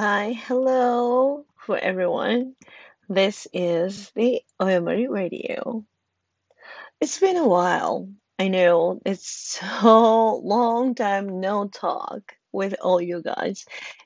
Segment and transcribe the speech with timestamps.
[0.00, 2.54] Hi, hello for everyone.
[3.08, 5.84] This is the Oyamari Radio.
[7.00, 8.08] It's been a while.
[8.38, 9.28] I know it's
[9.80, 13.64] so long time no talk with all you guys.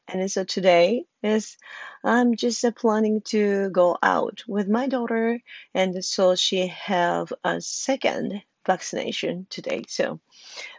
[0.08, 1.58] And so today is
[2.02, 5.40] I'm just uh, planning to go out with my daughter
[5.74, 9.82] and so she have a second vaccination today.
[9.88, 10.20] So,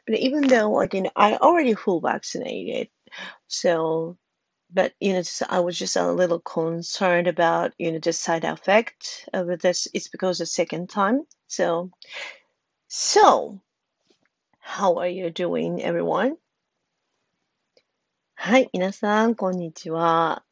[0.07, 2.89] but even though like you know, I already full vaccinated,
[3.47, 4.17] so
[4.73, 8.43] but you know, just, I was just a little concerned about you know the side
[8.43, 9.87] effect of this.
[9.93, 11.25] It's because the second time.
[11.47, 11.91] So,
[12.87, 13.59] so
[14.59, 16.37] how are you doing, everyone?
[18.35, 20.43] はい、皆さん、こんにちは。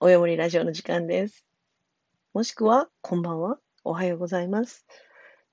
[0.00, 1.44] およもりラジオの時間です。
[2.32, 3.58] もしくは、こんばんは。
[3.84, 4.84] おはようございます。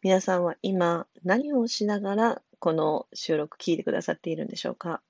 [0.02, 5.02] 皆さんは今、何をしながら、この収録聞いてくださっているんでしょうか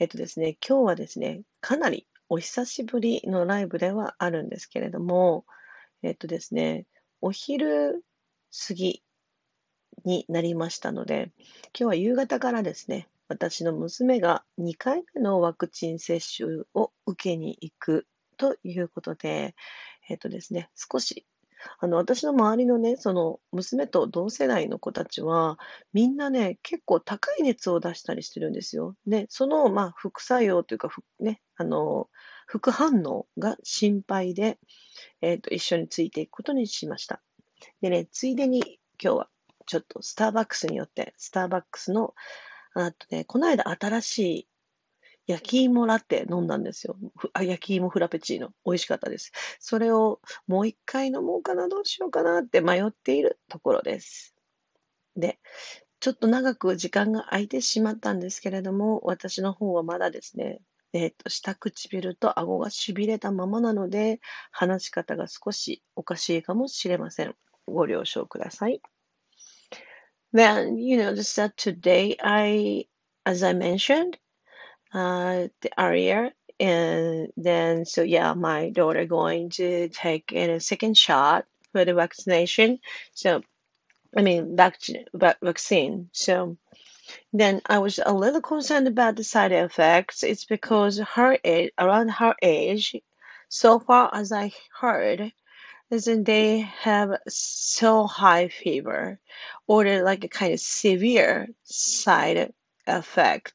[0.00, 5.44] えっとですね、今日はですね、かなりお久しぶりのライブではあるんですけれども、
[6.02, 6.86] えっとですね、
[7.20, 8.04] お昼
[8.66, 9.04] 過ぎ
[10.04, 19.54] になりましたので、今日は夕方からですね、私の娘が2回目のワクチン接種を受けに行くということで、
[20.08, 21.24] えっとですね、少し
[21.78, 25.58] あの、私の周りのね、その娘と同世代の子たちは、
[25.92, 28.96] みんなね、結構高い熱を出したりしてるんですよ。
[29.06, 32.08] で、その、まあ、副作用というか、ね、あの、
[32.46, 34.58] 副反応が心配で、
[35.20, 37.22] えっと、一緒についていくことにしました。
[37.80, 39.28] でね、ついでに今日は
[39.66, 42.14] ちょっとスターバックスによって、スターバックスの、
[42.74, 44.48] あとね、この間新しい
[45.26, 46.96] 焼き芋ラテ飲んだんですよ。
[47.32, 48.50] あ焼き芋フラペチーノ。
[48.66, 49.32] 美味しかったです。
[49.58, 54.34] それをもう一回飲もうかな、どうしようかなって迷っているところです。
[55.16, 55.38] で、
[56.00, 60.60] ちょっと長く時間が空いてしまったんですけれども、私の方はまだですね、
[60.92, 64.20] え、ー、と、下唇と顎が痺れたままなので、
[64.52, 67.34] 話し方が少しおかしいかもしれません。
[67.66, 68.82] ご了承ください。
[70.32, 72.88] Then, you know, just that today I,
[73.24, 74.18] as I mentioned,
[74.94, 76.32] uh, the area.
[76.60, 81.94] And then, so yeah, my daughter going to take in a second shot for the
[81.94, 82.78] vaccination.
[83.12, 83.42] So,
[84.16, 86.10] I mean, vaccine, vaccine.
[86.12, 86.56] So
[87.32, 90.22] then I was a little concerned about the side effects.
[90.22, 92.94] It's because her age, around her age,
[93.48, 95.32] so far as I heard,
[95.90, 99.18] isn't they have so high fever
[99.66, 102.52] or like a kind of severe side
[102.86, 103.52] effect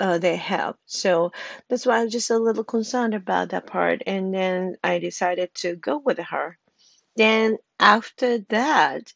[0.00, 0.76] uh, they have.
[0.86, 1.32] So
[1.68, 4.02] that's why I'm just a little concerned about that part.
[4.06, 6.58] And then I decided to go with her.
[7.16, 9.12] Then after that,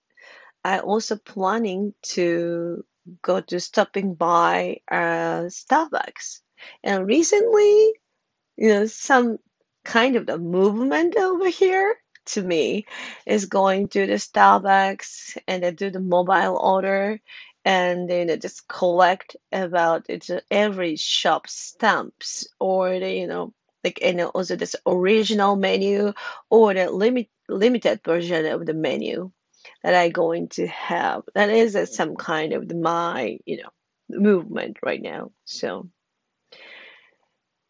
[0.63, 2.85] I also planning to
[3.23, 6.41] go to stopping by uh, Starbucks.
[6.83, 7.95] And recently,
[8.57, 9.39] you know, some
[9.85, 11.97] kind of the movement over here
[12.27, 12.87] to me
[13.27, 17.21] is going to the Starbucks and then do the mobile order
[17.65, 23.53] and then you just collect about it's every shop stamps or the, you know
[23.83, 26.13] like and also this original menu
[26.51, 29.31] or the limit limited version of the menu
[29.83, 31.23] that I going to have.
[31.35, 33.71] That is uh, some kind of the, my you know
[34.09, 35.31] movement right now.
[35.45, 35.89] So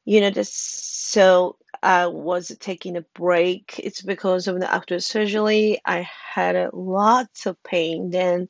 [0.04, 3.80] you know just so I was taking a break.
[3.82, 8.10] It's because of the after surgery I had a lot of pain.
[8.10, 8.48] Then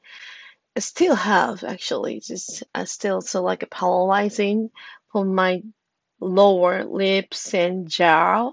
[0.76, 4.70] I still have actually just I still so like a paralyzing
[5.12, 5.62] for my
[6.20, 8.52] lower lips and jaw.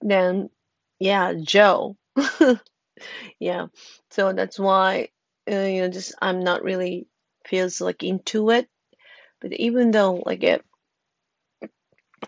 [0.00, 0.50] Then
[0.98, 1.92] yeah, jaw.
[3.38, 3.66] yeah,
[4.10, 5.08] so that's why
[5.50, 7.06] uh, you know just I'm not really
[7.46, 8.68] feels like into it.
[9.40, 10.64] But even though like it,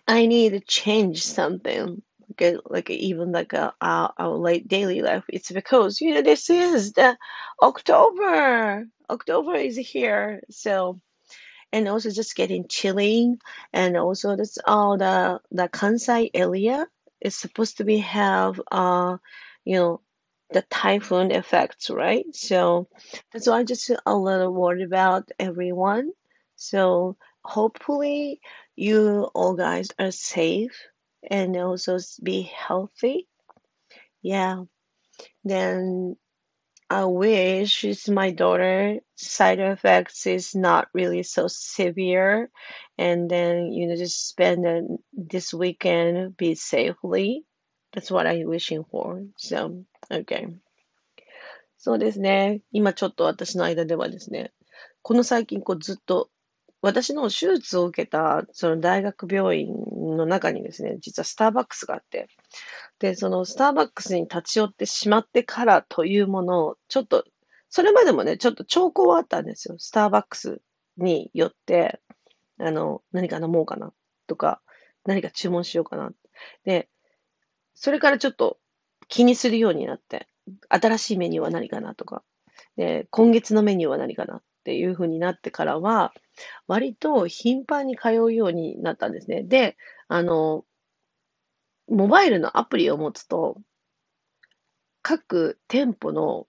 [0.07, 2.03] I need to change something
[2.41, 5.25] like like even like a, our, our late daily life.
[5.29, 7.17] It's because you know this is the
[7.63, 8.87] October.
[9.11, 11.01] October is here, so
[11.73, 13.39] and also just getting chilling,
[13.73, 16.87] and also that's all the the Kansai area
[17.21, 19.17] is supposed to be have uh
[19.65, 20.01] you know
[20.51, 22.25] the typhoon effects, right?
[22.33, 22.89] So
[23.33, 26.13] that's why I'm just a little worried about everyone.
[26.57, 28.41] So hopefully
[28.77, 30.81] you all guys are safe
[31.30, 33.28] and also be healthy.
[34.22, 34.64] Yeah.
[35.44, 36.16] Then
[36.90, 42.50] I wish it's my daughter side effects is not really so severe
[42.98, 47.46] and then you know just spend the, this weekend be safely.
[47.94, 49.24] That's what I'm wishing for.
[49.38, 50.48] So, okay.
[51.78, 52.62] そうですね。
[52.74, 54.52] 今ちょっと私の間ではですね、
[55.02, 56.30] この最近こうずっと
[56.85, 59.69] 私の手術を受けたその大学病院
[60.19, 62.29] の中にですね、実はスターバックスがあって、
[62.99, 67.25] で、そのスターバックスに立ち寄ってしまってからというものを、ちょっと、
[67.71, 69.77] それまでもね、ちょっと兆候はあったんですよ。
[69.79, 70.61] スターバックス
[70.99, 72.03] によって、
[72.59, 73.95] あの、何か飲もうかな
[74.27, 74.61] とか、
[75.07, 76.11] 何か注文しようかな。
[76.67, 76.91] で、
[77.75, 78.59] それからちょっと
[79.09, 80.29] 気にするようになって、
[80.69, 82.23] 新しいメニューは何かなとか、
[82.77, 86.13] で、今月のメニューは何かなっていう風になってからは、
[86.67, 89.43] 割と頻繁に通うようになったんですね。
[89.43, 89.77] で、
[90.09, 90.65] あの、
[91.89, 93.57] モバイルのアプリを持つと、
[95.03, 96.47] 各店舗の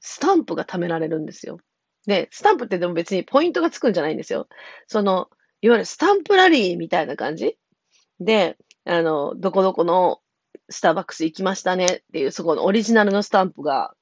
[0.00, 1.58] スタンプが貯められるんですよ。
[2.06, 4.48] で、スタンプってでも別にポイントがつくんじゃないんですよ。
[4.88, 5.28] その、
[5.60, 7.56] いわゆるスタンプラリーみたいな感じ？
[8.20, 10.20] で、あの、どこどこの
[10.68, 13.94] スターバックス行きましたねっていう、そこのオリジナルのスタンプが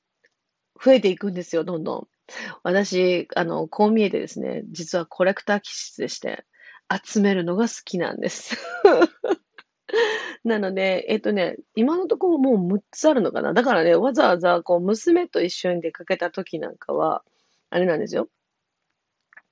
[0.83, 2.09] 増えていくんですよ、どんどん。
[2.63, 6.45] 私、あの、こう見えてですね、実はコレクター気質でして、
[7.05, 8.57] 集めるのが好きなんです。
[10.45, 13.55] なので、えっとね、今のところもう6つあるのかな。
[13.55, 17.25] だからね、わざわざ、こう、娘と一緒に出かけた時なんかは、
[17.71, 18.29] あれなんですよ。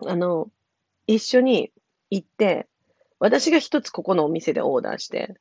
[0.07, 0.51] あの、
[1.07, 1.73] 一緒に
[2.11, 2.69] 行って、
[3.19, 5.35] 私が一つここのお店でオーダーして、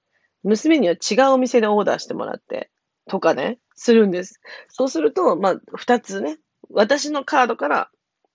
[0.44, 2.72] 娘には違うお店でオーダーしてもらって、
[3.08, 4.40] とかね、するんです。
[4.70, 6.38] そうすると、まあ、二つね、
[6.74, 7.90] 私のカードから、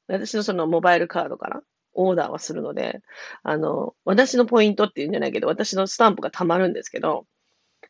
[0.09, 1.63] 私のそのモバイルカードから
[1.95, 3.01] オーダーはするので、
[3.43, 7.27] あの、私のポイントっていうんじゃないけど、私のスタンプが溜まるんですけど、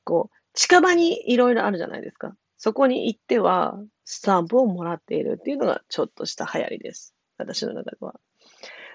[0.04, 2.34] こう、近場にいろいろあるじゃないですか。
[2.56, 7.14] そこに行っては、スタンプをもらっているっていうのがちょっとした流行りです。
[7.36, 8.14] 私の中では。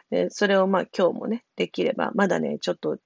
[0.09, 2.97] で、それをまあ今日もね、できれば、まだね、ちょっと、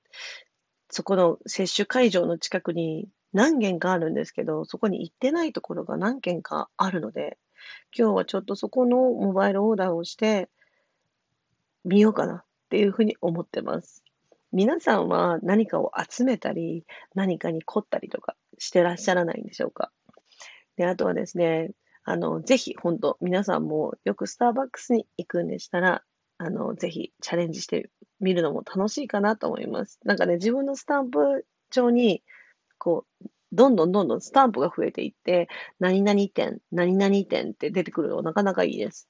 [0.89, 7.37] そこの接種会場の近くに何軒かあるんですけど、そこに行ってないところが何軒かあるので、
[7.97, 10.49] 今日はちょっとそこのモバイルオーダーをして
[11.83, 14.03] みようかなっていうふうに思ってます。
[14.51, 19.91] 皆さんは何かを集めたり、何かに凝ったりとかしてらっしゃらないんでしょうか？
[20.77, 21.71] で、あとはですね、
[22.03, 26.03] あの、ぜひ、本当皆さんもよくスターバックスに行くんでしたら、
[26.37, 27.89] あの、ぜひチャレンジして
[28.19, 29.99] みるのも楽しいかなと思います。
[30.05, 32.23] なんかね、自分のスタンプ帳に、
[32.77, 33.25] こう、
[33.55, 35.47] どんどんどんどんスタンプが増えていって、
[35.79, 39.07] 何々店、何々店って出てくるのなかなかいいです。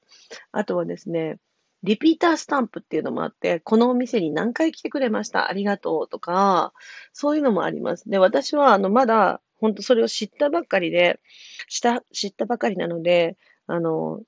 [0.51, 1.39] あとはですね、
[1.83, 6.73] リピータースタンプっていうのもあって、このお店に何回来てくれました、ありがとうとか、
[7.13, 8.09] そういうのもあります。
[8.09, 11.19] で、私は、あの、まだ、本当それを知ったばっかりで、
[11.67, 13.37] した、知ったばかりなので、
[13.67, 14.21] あの、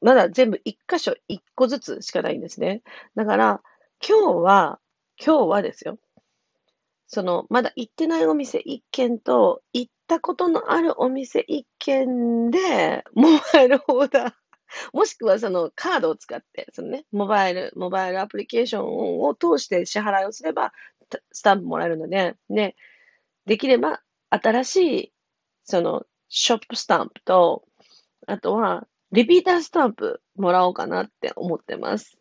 [0.00, 2.82] まだ全部一箇所一個ずつしかないんですね。
[3.14, 3.62] だから、
[4.06, 4.80] 今日は、
[5.24, 5.98] 今日はですよ。
[7.06, 14.32] その、まだ行ってないお店一軒と、行ったことのあるお店一軒で、モバイルオーダー、
[14.92, 20.72] もしくはそのカードを使って、そのね、モバイル、モバイルアプリケーションを通して支払いをすれば、
[21.32, 22.76] スタンプもらえるので、ね、
[23.46, 25.12] できれば新しい、
[25.64, 27.64] その、ショップスタンプと、
[28.26, 32.18] あとは、リピータースタンプもらおうかなって思ってます。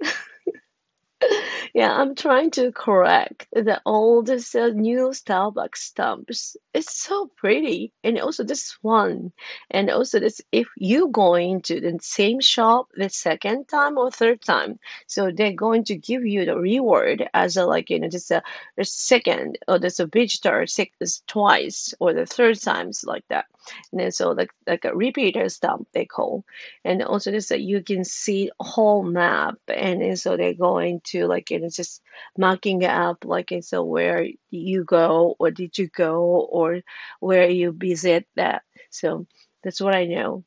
[1.73, 6.57] yeah, I'm trying to correct the old uh, new Starbucks stamps.
[6.73, 9.31] It's so pretty, and also this one,
[9.69, 14.41] and also this if you going to the same shop the second time or third
[14.41, 18.31] time, so they're going to give you the reward as a like you know just
[18.31, 18.41] a,
[18.77, 23.45] a second or there's a visitor six twice or the third times like that,
[23.91, 26.45] and then so like like a repeater stamp they call,
[26.83, 31.27] and also this uh, you can see whole map, and then so they're going to
[31.27, 32.01] like you know just
[32.37, 36.81] marking up like so where you go or did you go or
[37.19, 38.63] where you visit that.
[38.89, 39.27] So
[39.63, 40.43] that's what i know.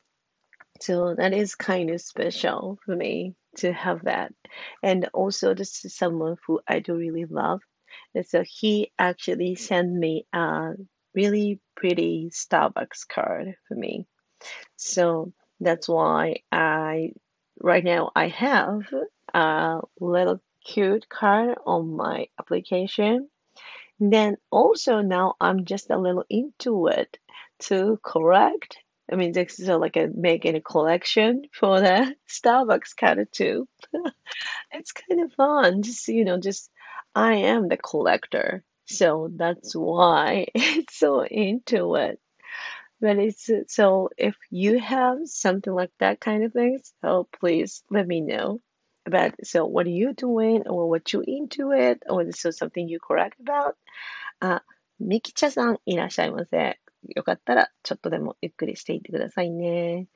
[0.79, 4.33] So that is kind of special for me to have that.
[4.83, 7.61] And also this is someone who i do really love.
[8.13, 10.73] And so he actually sent me a
[11.17, 14.05] really pretty starbucks card for me
[14.75, 17.11] so that's why i
[17.59, 18.81] right now i have
[19.33, 23.29] a little cute card on my application.
[23.99, 27.17] Then also now I'm just a little into it
[27.59, 28.77] to correct.
[29.11, 33.67] I mean, this is like a making a collection for the Starbucks card too.
[34.71, 35.81] it's kind of fun.
[35.81, 36.69] Just you know, just
[37.15, 42.20] I am the collector, so that's why it's so into it.
[43.00, 48.06] But it's so if you have something like that kind of thing, so please let
[48.06, 48.60] me know
[49.06, 52.88] about so what are you doing or what you into it or this is something
[52.88, 53.76] you correct about
[54.40, 54.62] あ、
[55.00, 56.78] みきちゃさんいらっしゃいませ。
[57.08, 60.06] よかったらちょっとでもゆっくりしていってくださいね。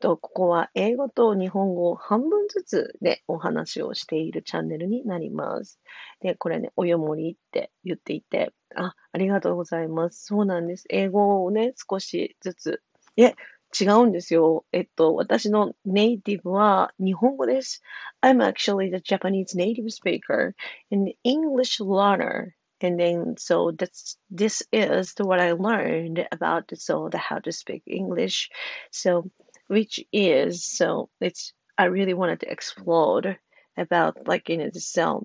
[0.00, 5.80] と、ここは英語と日本語半分ずつでお話をしているチャンネルになります。
[6.20, 10.26] で、これね、およもりって言っていて、あ、ありがとうございます。
[10.26, 10.84] そうなんです。
[10.88, 12.82] 英語をね、少しずつ。
[13.16, 13.34] え、
[13.80, 14.64] 違うんですよ。
[14.72, 17.82] えっと、私のネイティブは日本語です。
[18.20, 20.54] I'm actually the Japanese native speaker
[20.90, 22.54] and English learner.
[22.84, 27.84] And then, so that's, this is what I learned about, so the how to speak
[27.86, 28.50] English.
[28.90, 29.30] So,
[29.67, 33.37] which is, so it's, I really wanted to explore
[33.77, 35.23] about like, you know, so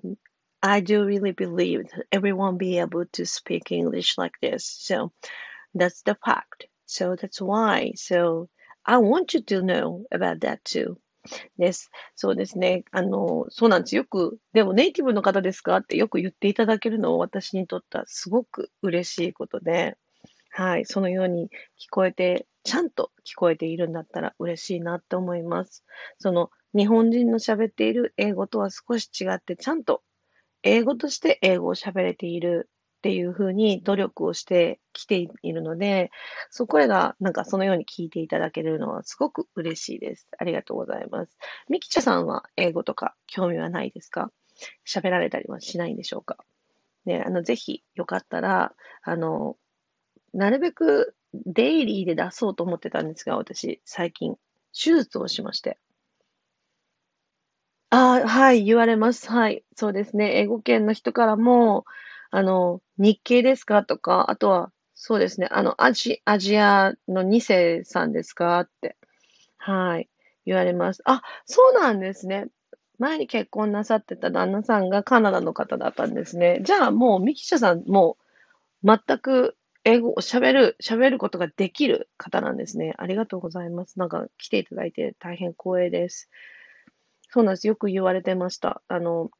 [0.61, 4.65] I do really believe that everyone be able to speak English like this.
[4.65, 5.11] So
[5.73, 6.67] that's the fact.
[6.85, 7.93] So that's why.
[7.95, 8.49] So
[8.85, 10.97] I want you to know about that too.
[11.57, 11.89] です。
[12.15, 12.83] そうですね。
[12.91, 13.95] あの、そうなんです。
[13.95, 19.97] よく、でもネイティブの方ですかってよく言っていただけるのを私にとってはすごく嬉しいことで、
[20.58, 20.86] はい。
[20.86, 25.84] そのように聞こえて、ちゃんと聞こえているんだったら嬉しいなって思います。
[26.18, 30.02] その、日本人の喋っている英語とは少し違って、ちゃんと
[30.64, 36.10] 英語として英語を喋れているっていうふうに努力をしてきているので、
[36.50, 40.28] そこがなんかそのように聞いていただけるのはすごく嬉しいです。
[40.38, 41.38] ありがとうございます。
[41.68, 44.32] みきちゃさんは英語とか興味はないですか？
[44.86, 46.38] 喋られたりはしないんでしょうか？
[47.06, 49.56] ね、あの、ぜひよかったら、あの、
[50.34, 54.36] なるべくデイリーで出そうと思ってたんですが、私、最近、
[54.74, 55.78] 手術をしまして。
[57.90, 59.30] ああ、はい、言われます。
[59.30, 59.64] はい。
[59.74, 60.36] そうですね。
[60.40, 61.86] 英語圏の人からも、
[62.30, 63.82] あの、日系ですか？
[63.84, 65.48] とか、あとは、そうですね。
[65.50, 68.60] あの、アジ、アジアの2世さんですか？
[68.60, 68.96] って、
[69.58, 70.08] はい、
[70.46, 71.02] 言われます。
[71.06, 72.48] あ、そうなんですね。
[72.98, 76.60] 前に結婚なさってた旦那さんがカナダの方だったんですね。
[76.64, 78.18] じゃあもう、ミキシャさん、も
[78.84, 82.94] う、全く英語を喋る、喋ることができる方なんですね。
[82.98, 83.98] ありがとうございます。
[83.98, 86.28] なんか来ていただいて大変光栄です。
[87.30, 87.66] そうなんです。
[87.66, 88.82] よく言われてました。
[88.88, 89.30] あの、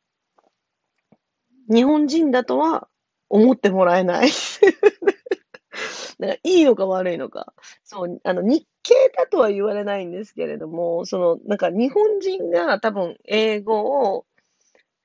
[1.68, 2.88] 日本人だとは
[3.28, 4.28] 思ってもらえない。
[6.18, 7.52] だからいいのか悪いのか。
[7.85, 14.26] そう、あの、日系だとは言われないんですけれども、その、なんか日本人が多分英語を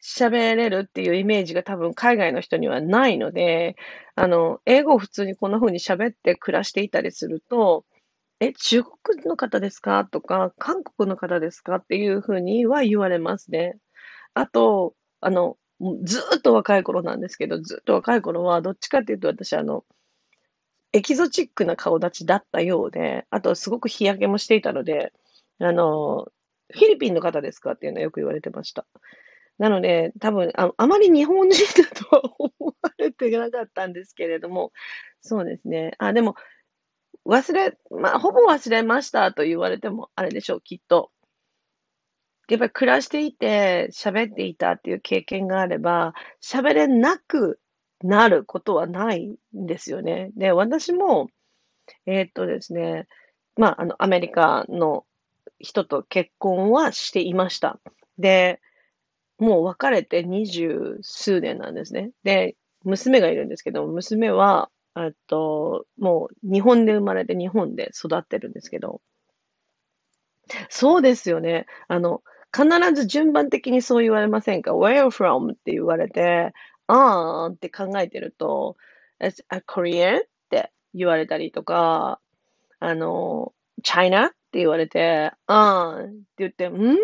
[0.03, 3.75] 喋れるっていうイメージが多分海外の人にはないので、
[4.15, 7.85] あの、英語を普通にこんな風に喋って暮らしていたりすると、
[8.41, 10.05] え、中国の方ですか？
[10.05, 11.77] とか、韓国の方ですか？
[11.77, 13.77] っていう風には言われますね。
[14.33, 15.57] あと、あの、
[16.03, 19.85] ずっと若い頃なんですけど、ずっと若い頃は、どっちかっていうと私、あの、
[20.93, 25.13] エキゾチックな顔立ちだったようで、あとすごく日焼けもしていたので、
[25.59, 26.27] あの、
[26.71, 27.73] フィリピンの方ですか？
[27.73, 28.85] っていうのはよく言われてました。
[29.57, 34.71] なので、多分あ、あまり日本人だとは思われてなかったんですけれども、
[35.21, 35.93] そうですね。
[35.99, 36.35] あ、でも、
[37.25, 41.11] 忘れ、まあ、ほぼ忘れましたと言われても、あれでしょう、きっと。
[42.49, 47.59] やっぱり暮らしていて喋っていたっていう経験があれば、喋れなく
[48.03, 50.31] なることはないんですよね。
[50.35, 51.29] で、私も、
[52.05, 53.07] えーっとですね、
[53.55, 55.05] まあ、あの、アメリカの
[55.59, 57.79] 人と結婚はしていました。
[58.17, 58.59] で、
[59.39, 62.11] もう別れて二十数年なんですね。
[62.23, 69.01] で、娘がいるんですけど、娘は、えっと、もう日本で生まれて日本で育ってるんですけど、
[70.69, 71.65] そうですよね。
[71.87, 72.21] あの、
[72.55, 75.53] 必ず順番的にそう言われませんか ?Where from?
[75.53, 76.53] って言われて、
[76.87, 78.77] あーって考えてると、
[79.19, 80.19] It's a Korean?
[80.19, 82.19] って言われたりとか、
[82.79, 84.27] あの、China?
[84.27, 86.97] って言われて、あーって言って、ん？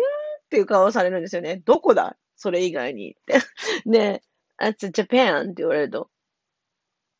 [0.50, 1.62] っていう顔をされるんですよね。
[1.64, 2.16] どこだ？
[2.34, 3.38] それ以外にって。
[3.86, 4.20] で、
[4.60, 6.10] It's Japan って言われると、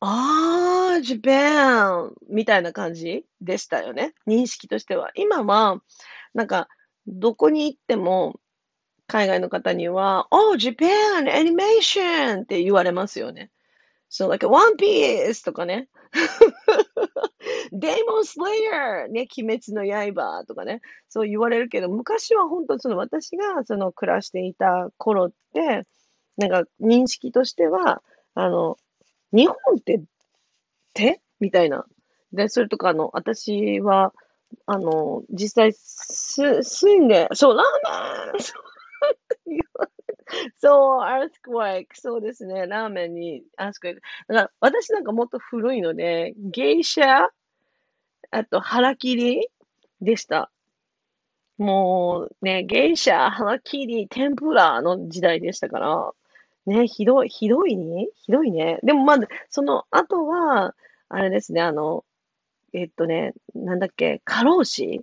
[0.01, 2.11] あー、Japan!
[2.27, 4.13] みたいな感じでしたよね。
[4.27, 5.11] 認識としては。
[5.15, 5.81] 今は、
[6.33, 6.67] なんか、
[7.07, 8.39] どこに行っても、
[9.07, 11.25] 海外の方には、Oh, Japan!
[11.31, 12.43] Animation!
[12.43, 13.49] って言われますよね。
[14.11, 15.41] So, like, One Piece!
[15.45, 15.87] とかね。
[17.71, 19.07] Demon Slayer!
[19.07, 20.81] ね、鬼滅の刃とかね。
[21.07, 25.83] そう言われるけど、昔は本当その私がその暮らしていた頃って、
[26.37, 28.03] なんか認識としては、
[28.35, 28.77] あの、
[29.31, 30.01] 日本って
[30.93, 31.21] 手？
[31.39, 31.85] みたいな。
[32.33, 34.13] で、それとかあの、私は、
[34.65, 40.00] あの、実際、す、住んで、そう、ラーメン言われ
[40.57, 44.01] そう、アースクワイク、そうですね、ラーメンにアースクワイク。
[44.27, 47.29] だから、私なんかもっと古いので、芸者、
[48.31, 49.47] あと、腹切り？
[50.01, 50.51] でした。
[51.57, 56.11] もう、ね、芸者、腹切り、天ぷらの時代でしたから、
[56.65, 58.07] ね、ひどい、ひどいね。
[58.15, 58.79] ひどいね。
[58.83, 60.75] でもまず、その後は、
[61.09, 62.03] あれですね、あの、
[62.73, 65.01] えっとね、なんだっけ、過労死？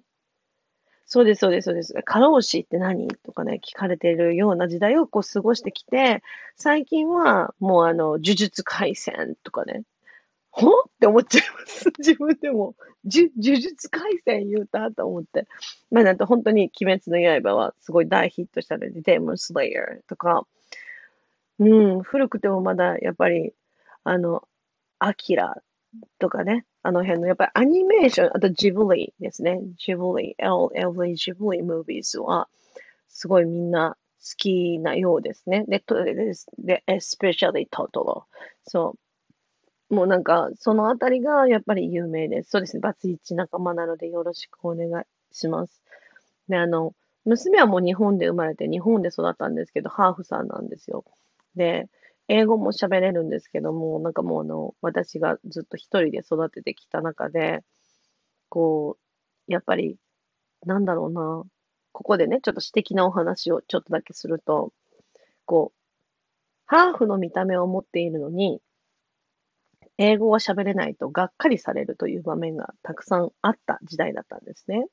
[1.11, 1.95] そうです、そうです、そうです。
[2.05, 3.09] 過労死って何？
[3.09, 6.23] とかね、聞かれているような時代をこう過ごしてきて、
[6.55, 9.85] 最近はもうあの、呪術廻戦とかね、
[10.51, 11.91] ほって思っちゃいます。
[11.99, 12.75] 自分でも。
[13.07, 15.47] 呪術廻戦言うたと思って。
[15.91, 20.47] まあなんと本当に鬼滅の刃はすごい大ヒットしたので、デーモンスレイヤーとか、
[21.59, 21.65] う
[21.99, 23.55] ん、古くてもまだやっぱり、
[24.05, 24.47] あの、
[24.99, 25.63] アキラ
[26.19, 29.61] とかね、あの辺の、やっぱりアニメーション、あとジブリですね。
[29.79, 32.49] ジブリ、L、L V、ジブリムービーズは、
[33.09, 35.65] すごいみんな好きなようですね。
[35.69, 35.83] で、
[36.59, 38.27] で、especially トトロ。
[38.67, 38.97] そ
[39.91, 39.95] う。
[39.95, 42.51] もうなんか、そのあたりがやっぱり有名です。
[42.51, 42.81] そうですね。
[42.81, 45.83] バツイチ仲間なのでよろしくお願いします。
[46.49, 51.05] で、あの、娘はもう日本で生まれて日本で育ったんですけど、ハーフさんなんですよ。
[51.57, 51.89] で、
[52.29, 57.61] 英語も喋れるんですけども、なんかもうあの、私がずっと一人で育ててきた中で、
[58.51, 58.99] こ
[59.49, 59.97] う、やっぱり、
[60.67, 61.45] なんだろうな、
[61.93, 64.73] ここでね、ちょっと私的なお話をちょっとだけすると、
[65.47, 65.79] こう、
[66.67, 68.61] ハーフの見た目を持っているのに、
[69.99, 74.87] 英語を喋れないとがっかりされるという場面がたくさんあった時代だったんですね。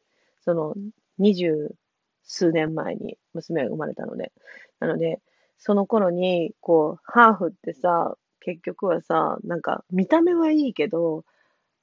[0.44, 0.74] その、
[1.20, 1.76] 二十
[2.24, 4.32] 数年前に娘が生まれたので。
[4.80, 5.22] なので、
[5.58, 11.26] その頃に、こう、ハーフってさ、結局はさ、なんか見た目はいいけど、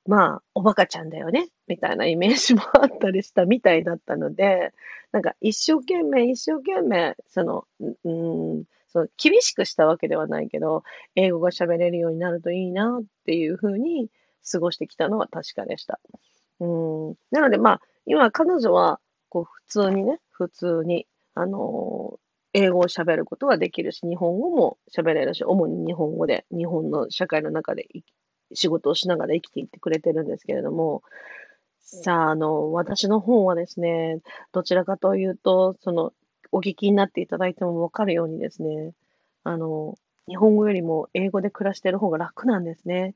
[0.06, 4.72] まあ、おバカちゃんだよね、みたいなイメージもあったりしたみたいだったので、
[5.12, 10.82] なんか一生懸命一生懸命、その、うん、その厳しくしたわけではないけど、
[11.14, 14.08] 英語が喋れるようになるといいなっていうふうに
[14.50, 16.00] 過ごしてきたのは確かでした。
[16.60, 22.18] うん、なのでまあ、今彼女は、こう普通にね、普通に、あの
[22.52, 27.86] 英語を喋ることはできるし、日本語も喋れるし、主に日本語で、日本の社会の中で
[28.52, 31.02] 仕事をしながら生きていってくれてるんですけれども、
[31.78, 34.20] さあ、あの、私の方はですね、
[34.52, 36.12] どちらかというと、その、
[36.50, 38.92] お聞きになっていただいてもわかるようにですね、
[39.44, 39.96] あの、
[40.28, 43.14] 日本語よりも英語で暮らしてる方が楽なんですね。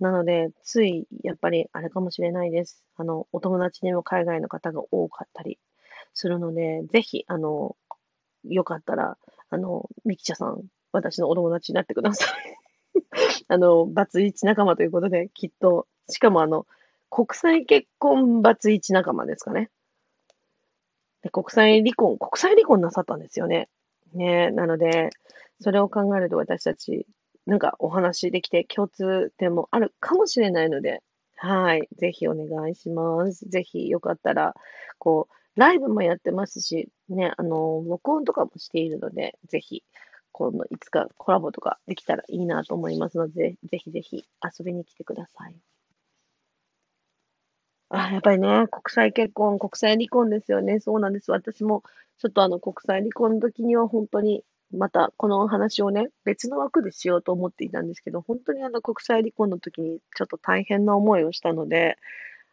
[0.00, 2.84] なので、つい、やっぱりあれかもしれないです。
[2.96, 5.58] あの、お友達にも海外の方が多かったり
[6.14, 7.76] するので、ぜひ、あの、
[8.44, 9.16] よかったら、
[9.50, 12.58] あの、ミキチャさん、私のお友達になってください。
[13.48, 16.66] あの、バツイチ仲間ということで、きっと、しかもあの、
[17.10, 19.70] 国際結婚バツイチ仲間ですかね。
[21.22, 23.68] で国際離婚、国際離婚なさったんですよね。
[24.12, 25.10] ねなので、
[25.60, 27.06] それを考えると私たち、
[27.46, 31.02] なんかお話できて共通点もあるかもしれないので、
[31.36, 31.88] はい。
[31.96, 33.48] ぜひお願いします。
[33.48, 34.54] ぜひよかったら、
[34.98, 39.84] こう、ライブもやってますし、ね、あの、録音とかもしているので、ぜひ、
[40.32, 44.24] 今度いつかコラボとかできたらいいなと思いますので、ぜひぜひ
[44.58, 45.56] 遊びに来てください。
[47.90, 50.78] あ、やっぱりね、国際結婚、国際離婚ですよね。
[50.80, 51.30] そうなんです。
[51.30, 51.82] 私も、
[52.18, 54.44] ちょっとあの、国際離婚の時には本当に、
[54.76, 61.96] またこの話をね、別の枠でしようと思っていたんですけど、本当にあの、国際離婚の時にちょっと大変な思いをしたので、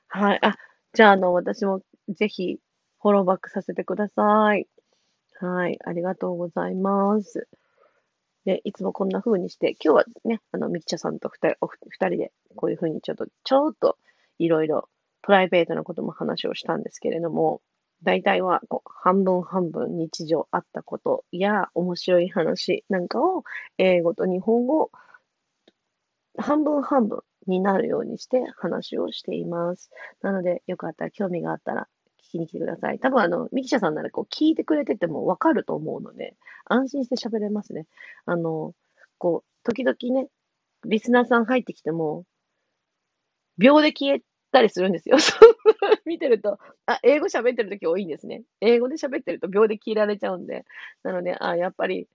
[0.09, 0.39] はい。
[0.43, 0.55] あ、
[0.93, 2.59] じゃあ、あの、私もぜひ、
[3.05, 4.67] フォローバックさせてください。
[5.39, 5.77] はい。
[5.85, 7.47] ありがとうございます。
[8.45, 13.99] で、いつもこんな風にして、今日はね、あの、みきちゃさんと二人、お二人で、こういう風にちょっと、ちょっと、
[14.39, 14.89] いろいろ、
[15.21, 17.61] プライベートなことも話をしたんですけれども、
[18.01, 23.43] 大体はこう半分半分日常あったことや面白い話なんかを
[23.77, 24.89] 英語と日本語
[26.37, 29.91] 半分半分になるようにして話をしています。
[30.23, 31.87] なので、よかったら興味があったら
[32.37, 32.99] きに来てください。
[32.99, 37.85] 多分あの、ミキシャさんならこう聞いてくれててもわかると思うので、安心して喋れますね。
[38.25, 38.73] あの、
[39.17, 40.29] こう、時々ね、
[40.85, 42.25] リスナーさん入ってきても、
[43.57, 44.21] 秒で消え
[44.51, 45.17] たりするんですよ。
[46.05, 48.43] 見てると、あ、英語喋ってる時多いんですね。
[48.61, 50.65] 英語で喋ってると秒で消えられちゃうんで。
[51.03, 52.07] なので、あ、やっぱり、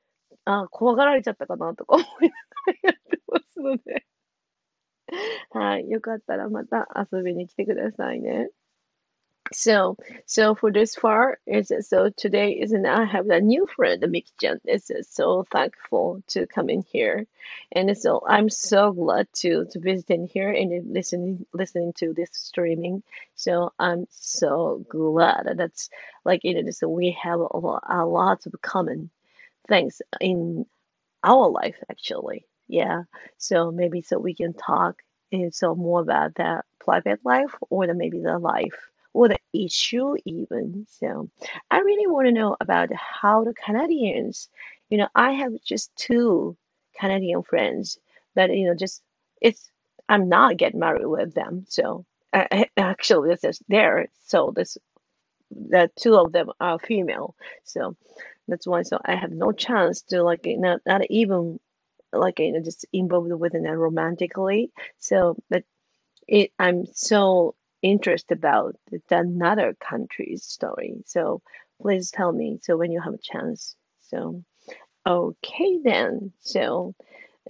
[0.45, 4.07] あ、怖がられちゃったかなとか思いながらやってますので。
[5.51, 5.91] はい。
[5.91, 8.51] よかったらまた遊びに来てくださいね。
[9.53, 14.27] So, so for this far, is so today is and I have a new friend, Mick
[14.41, 14.61] Jen.
[14.65, 17.27] Is so thankful to come in here,
[17.73, 22.31] and so I'm so glad to to visit in here and listening listening to this
[22.33, 23.03] streaming.
[23.35, 25.91] So I'm so glad that's
[26.25, 29.11] like you know, so we have a, lot, a lot of common
[29.69, 30.67] things in
[31.25, 32.47] our life actually.
[32.69, 33.05] Yeah,
[33.39, 37.95] so maybe so we can talk and so more about that private life or the,
[37.95, 40.87] maybe the life or the issue even.
[40.89, 41.31] So
[41.71, 44.49] I really want to know about how the Canadians,
[44.89, 46.57] you know, I have just two
[46.99, 47.99] Canadian friends
[48.35, 49.03] that, you know, just
[49.41, 49.71] it's,
[50.09, 51.65] I'm not getting married with them.
[51.69, 54.07] So uh, actually this is there.
[54.27, 54.79] So this
[55.51, 57.35] the two of them are female.
[57.65, 57.97] So
[58.49, 61.59] that's why so I have no chance to like not not even
[62.13, 64.73] like you know just involved with them romantically.
[64.99, 65.65] So but
[66.29, 71.03] it I'm so interested about the, another country's story.
[71.07, 71.43] So
[71.81, 73.77] please tell me so when you have a chance.
[74.09, 74.43] So
[75.07, 76.33] okay then.
[76.41, 76.95] So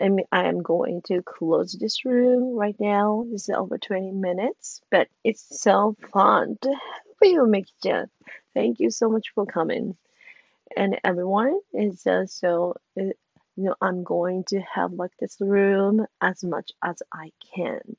[0.01, 3.27] I I am going to close this room right now.
[3.33, 8.09] Is over 20 minutes, but it's so fun to have you, Mixture.
[8.55, 9.97] Thank you so much for coming.
[10.77, 16.07] And everyone is uh, so, uh, you know, I'm going to have like this room
[16.21, 17.97] as much as I can.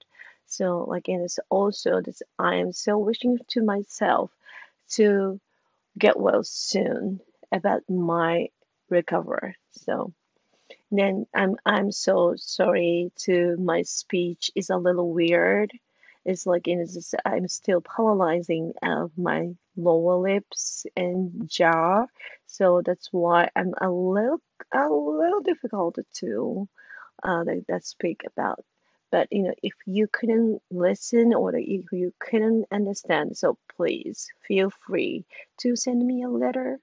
[0.52, 4.32] So, like, and it's also this, I am so wishing to myself
[4.92, 5.40] to
[5.98, 8.50] get well soon about my
[8.90, 9.56] recovery.
[9.72, 10.14] So,
[10.92, 15.72] then I'm I'm so sorry to my speech is a little weird.
[16.26, 22.08] It's like in this, I'm still paralyzing of my lower lips and jaw,
[22.48, 24.42] so that's why I'm a little
[24.74, 26.68] a little difficult to
[27.24, 28.64] uh that, that speak about.
[29.12, 34.72] But you know, if you couldn't listen or if you couldn't understand, so please feel
[34.88, 35.26] free
[35.60, 36.80] to send me a letter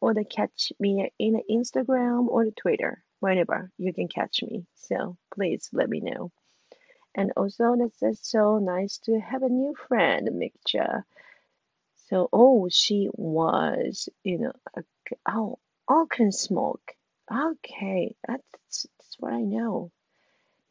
[0.00, 4.66] or to catch me in Instagram or Twitter, whenever you can catch me.
[4.74, 6.32] So please let me know.
[7.14, 11.04] And also, it's so nice to have a new friend, Mixture.
[12.08, 14.52] So, oh, she was, you know,
[15.28, 16.92] oh, all can smoke.
[17.30, 19.90] Okay, that's, that's what I know.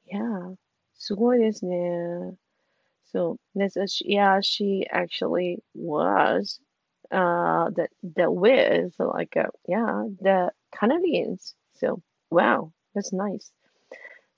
[0.05, 0.55] Yeah,
[1.01, 2.37] すごいですね。
[3.11, 6.59] So, that's yeah, she actually was
[7.09, 11.55] uh the the with like uh, yeah the Canadians.
[11.73, 13.51] So wow, that's nice.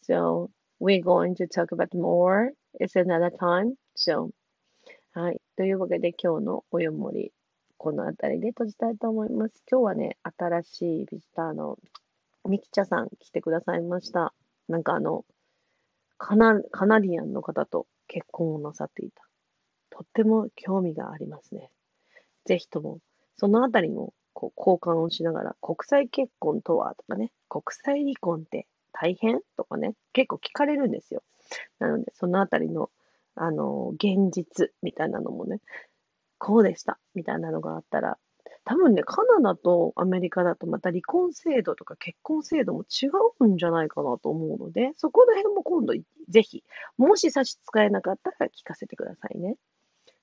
[0.04, 2.52] So we're going to talk about more.
[2.80, 3.76] It's another time.
[3.98, 4.32] So
[5.12, 5.42] はい。
[5.58, 7.34] というわけで今日のおよもり、
[7.78, 9.62] この辺りで閉じたいと思います。
[9.70, 11.78] 今日はね、新しいビジターの
[12.48, 14.34] ミキチャさん来てくださいました。
[14.70, 15.26] なんかあの、
[16.26, 19.24] カナカナディアンの方と結婚をなさっていた。
[19.90, 21.70] とっても興味がありますね。
[22.46, 23.00] ぜひとも、
[23.36, 31.24] そのあたりもこう交換をしながら、国際結婚とはとかね、国際離婚って大変とかね、結構聞かれるんですよ。
[31.80, 32.90] なので、そのあたりの、
[33.36, 35.60] あの、現実みたいなのもね、
[36.38, 38.18] こうでしたみたいなのがあったら、
[38.66, 43.08] 多分ね、カナダとアメリカだとまた離婚制度とか結婚制度も違
[43.40, 45.94] うんじゃないかなと思うので、そこら辺も今度
[46.30, 46.64] ぜひ、
[46.98, 49.58] もし差し支えなかったら聞かせてくださいね。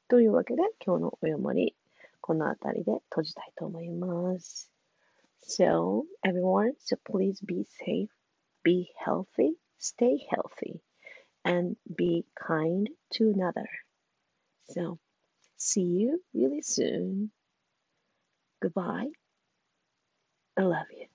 [0.08, 1.76] というわけで、今日のお読まり、
[2.22, 4.70] この辺りで閉じたいと思います。
[5.42, 8.08] So, everyone, so please be safe,
[8.62, 10.80] be healthy, stay healthy,
[11.44, 13.68] and be kind to another.
[14.68, 14.98] So,
[15.56, 17.32] see you really soon.
[18.62, 19.10] Goodbye.
[20.56, 21.09] I love you.